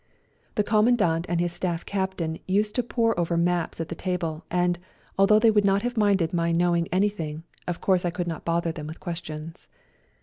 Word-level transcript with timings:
The 0.55 0.63
Commandant 0.63 1.27
and 1.29 1.39
his 1.39 1.51
Staff 1.53 1.85
Captain 1.85 2.39
used 2.47 2.73
to 2.73 2.81
pore 2.81 3.19
over 3.19 3.37
maps 3.37 3.79
at 3.79 3.89
the 3.89 3.93
table, 3.93 4.43
and, 4.49 4.79
although 5.15 5.37
they 5.37 5.51
would 5.51 5.63
not 5.63 5.83
have 5.83 5.95
minded 5.95 6.33
my 6.33 6.51
knowing 6.51 6.87
any 6.91 7.09
thing, 7.09 7.43
of 7.67 7.81
course 7.81 8.03
I 8.03 8.09
could 8.09 8.25
not 8.25 8.43
bother 8.43 8.71
them 8.71 8.87
with 8.87 8.99
questions. 8.99 9.67